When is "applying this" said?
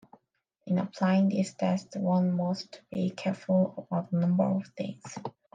0.79-1.53